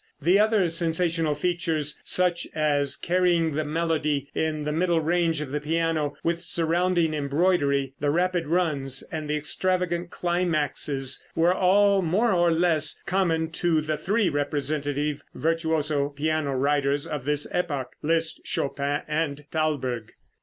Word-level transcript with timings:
The 0.19 0.39
other 0.39 0.67
sensational 0.67 1.35
features, 1.35 2.01
such 2.03 2.47
as 2.55 2.95
carrying 2.95 3.53
the 3.53 3.63
melody 3.63 4.31
in 4.33 4.63
the 4.63 4.71
middle 4.71 4.99
range 4.99 5.41
of 5.41 5.51
the 5.51 5.61
piano 5.61 6.15
with 6.23 6.41
surrounding 6.41 7.13
embroidery, 7.13 7.93
the 7.99 8.09
rapid 8.09 8.47
runs 8.47 9.03
and 9.11 9.29
the 9.29 9.37
extravagant 9.37 10.09
climaxes, 10.09 11.23
were 11.35 11.53
all 11.53 12.01
more 12.01 12.33
or 12.33 12.49
less 12.49 12.99
common 13.05 13.51
to 13.51 13.79
the 13.79 13.95
three 13.95 14.27
representative 14.27 15.21
virtuoso 15.35 16.09
piano 16.09 16.55
writers 16.55 17.05
of 17.05 17.25
this 17.25 17.45
epoch 17.53 17.91
Liszt, 18.01 18.41
Chopin 18.43 19.03
and 19.07 19.45
Thalberg. 19.51 20.13